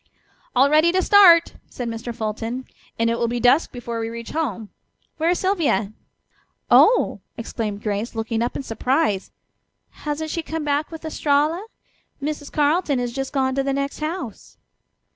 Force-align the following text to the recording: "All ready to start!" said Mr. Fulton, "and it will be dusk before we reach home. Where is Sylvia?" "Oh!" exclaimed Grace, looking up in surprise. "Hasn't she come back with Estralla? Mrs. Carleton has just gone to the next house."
"All 0.55 0.67
ready 0.67 0.91
to 0.93 1.01
start!" 1.03 1.57
said 1.69 1.87
Mr. 1.87 2.11
Fulton, 2.11 2.65
"and 2.97 3.07
it 3.11 3.19
will 3.19 3.27
be 3.27 3.39
dusk 3.39 3.71
before 3.71 3.99
we 3.99 4.09
reach 4.09 4.31
home. 4.31 4.69
Where 5.17 5.29
is 5.29 5.37
Sylvia?" 5.37 5.93
"Oh!" 6.71 7.19
exclaimed 7.37 7.83
Grace, 7.83 8.15
looking 8.15 8.41
up 8.41 8.55
in 8.55 8.63
surprise. 8.63 9.29
"Hasn't 9.91 10.31
she 10.31 10.41
come 10.41 10.63
back 10.63 10.89
with 10.89 11.05
Estralla? 11.05 11.63
Mrs. 12.19 12.51
Carleton 12.51 12.97
has 12.97 13.13
just 13.13 13.31
gone 13.31 13.53
to 13.53 13.61
the 13.61 13.73
next 13.73 13.99
house." 13.99 14.57